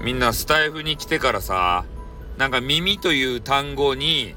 [0.00, 1.84] みんなスタイフに来てからさ、
[2.38, 4.34] なんか耳という単語に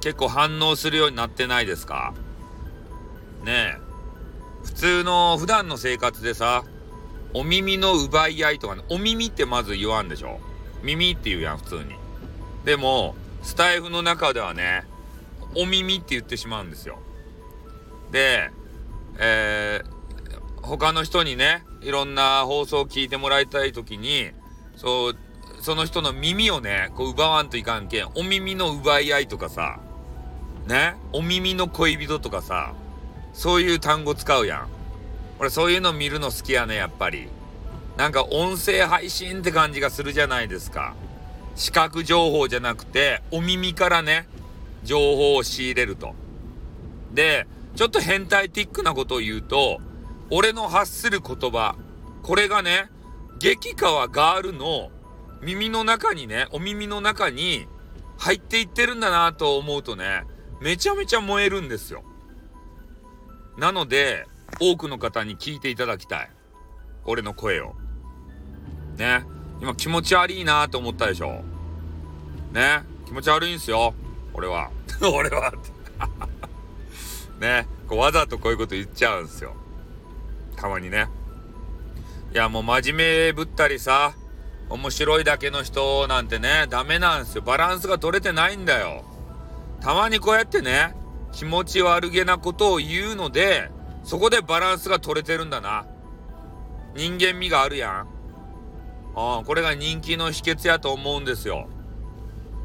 [0.00, 2.14] 結構反応するようになってないですか？
[3.44, 3.84] ねえ。
[4.64, 6.64] 普通の普段の生活でさ、
[7.34, 10.40] お耳の奪い合いとかね、お耳ってまず言わんでしょ？
[10.82, 11.96] 耳って言うやん、普通に。
[12.64, 14.84] でも、スタイフの中ではね、
[15.56, 16.98] お耳って言ってしまうんですよ。
[18.12, 18.50] で、
[19.18, 24.30] えー、他の人にね、いろんな放送を聞いてもらいたいときに、
[24.76, 25.16] そう、
[25.60, 29.80] その人の耳をね、こう奪わんといかんけん、お耳の奪い合いとかさ、
[30.66, 32.74] ね、お耳の恋人とかさ、
[33.32, 34.68] そういう単語使うやん。
[35.38, 37.28] 俺そういうの見るの好きやね、やっぱり。
[37.96, 40.94] なんか音声配信って感じがするじゃないですか。
[41.54, 44.26] 視覚情報じゃなくて、お耳からね、
[44.82, 46.14] 情報を仕入れると。
[47.12, 49.80] で、ちょっと変態ティックなことを言うと、
[50.30, 51.76] 俺の発する言葉、
[52.22, 52.88] これがね、
[53.38, 54.90] 激川ガールの
[55.42, 57.66] 耳の中にね、お耳の中に
[58.16, 60.24] 入っていってるんだなと思うとね、
[60.60, 62.02] めちゃめちゃ燃えるんですよ。
[63.58, 64.26] なので、
[64.60, 66.30] 多くの方に聞いていただきたい。
[67.04, 67.74] 俺の声を。
[68.96, 69.24] ね。
[69.60, 71.42] 今気持ち悪いなと思ったでしょ。
[72.52, 72.82] ね。
[73.06, 73.94] 気持ち悪いんすよ。
[74.32, 74.70] 俺は。
[75.02, 75.52] 俺は。
[77.40, 77.66] ね。
[77.88, 79.54] こうわざとこういうこと言っちゃうんすよ。
[80.56, 81.08] たまにね。
[82.34, 84.12] いや、もう真面目ぶったりさ、
[84.68, 87.42] 面白いだけの人なんてね、ダメなんですよ。
[87.42, 89.04] バランスが取れてないんだよ。
[89.80, 90.96] たまにこうやってね、
[91.30, 93.70] 気持ち悪げなことを言うので、
[94.02, 95.86] そこでバランスが取れてるんだな。
[96.96, 98.08] 人間味があるやん。
[99.16, 101.68] うん、これが人気の秘訣やと思うんですよ。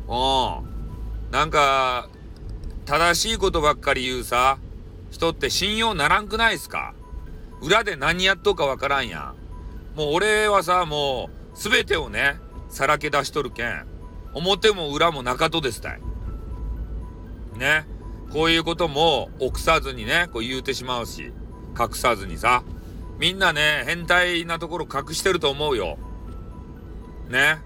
[0.07, 1.31] うん。
[1.31, 2.09] なんか、
[2.87, 4.57] 正しいことばっかり言うさ、
[5.11, 6.95] 人って信用ならんくないっすか？
[7.61, 9.35] 裏で何やっとうかわからんやん。
[9.95, 13.85] もう俺はさ、もう、すべてをね、さらけ出しとるけん。
[14.33, 16.01] 表も裏も中とですたい。
[17.57, 17.85] ね。
[18.31, 21.33] こういうことも臆さずにね、こう言うてしまうし、
[21.79, 22.63] 隠さずにさ。
[23.17, 25.97] みんなね、変態なところ隠してると思うよ。
[27.27, 27.61] ね。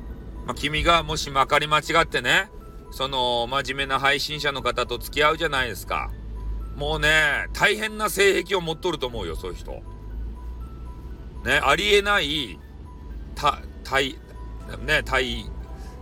[0.46, 2.50] まあ、君がもしまかり間違ってね、
[2.92, 6.12] その真面目な配信者の方と付き合うじゃないですか。
[6.76, 9.82] もうね、大変な性癖を持っとると思うよ、そういう人。
[11.44, 12.60] ね、ありえない、
[13.36, 14.18] た、対、
[14.86, 15.46] ね、対、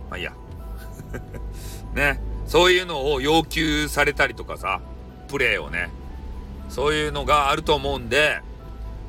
[0.08, 0.32] まあいいや。
[1.94, 4.80] ね、そういうのを要求されたりとかさ、
[5.28, 5.90] プレーをね。
[6.68, 8.40] そういうのがあると思うんで、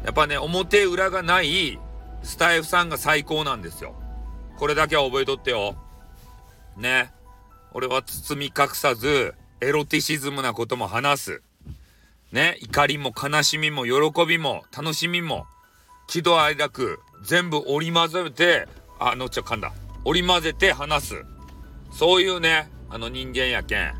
[0.04, 1.80] やっぱね、表裏がない
[2.24, 3.96] スタイフさんが最高なんですよ。
[4.58, 5.76] これだけは覚えとってよ。
[6.76, 7.12] ね。
[7.74, 11.42] 俺は包み隠さず、エロティシズムなことも話す。
[12.32, 12.58] ね。
[12.60, 15.46] 怒りも悲しみも喜びも楽しみも、
[16.14, 18.68] 喜怒哀楽、全部織り交ぜて、
[19.00, 19.74] あの、ちょ、噛んだ。
[20.06, 21.26] 織り交ぜて話す。
[21.92, 23.96] そういうね、あの人間やけん。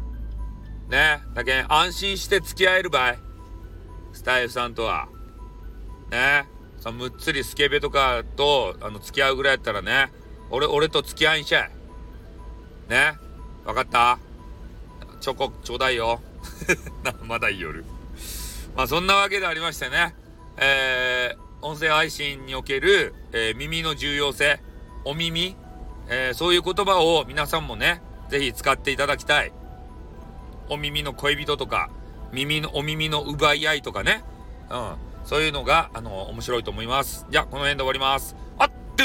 [0.90, 1.24] ね。
[1.34, 3.20] だけん、安心して付き合えるばい。
[4.12, 5.08] スタイフさんとは。
[6.12, 6.48] ね。
[6.82, 10.12] さ、むっつりスケベとかと、あの、付き合うぐらいやったらね、
[10.52, 11.72] 俺、俺と付き合いんしゃい。
[12.90, 13.18] ね。
[13.66, 14.20] わかった？
[15.20, 16.22] チョコ、ちょうだいよ。
[17.26, 17.84] まだ夜。
[18.76, 20.14] まあ、そんなわけでありましてね。
[20.58, 24.60] えー、音声配信における、えー、耳の重要性、
[25.06, 25.56] お耳、
[26.10, 29.54] えー、そういう言葉を皆さんもね、ぜひ使っていただきたい。
[30.70, 31.90] お耳の恋人とか、
[32.34, 34.24] 耳の、お耳の奪い合いとかね。
[34.70, 34.96] うん。
[35.24, 37.26] そういうのが、あの、面白いと思います。
[37.30, 38.36] じゃあ、この辺で終わります。
[38.58, 39.04] あっと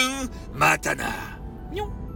[0.53, 1.39] またな
[1.71, 2.08] にょ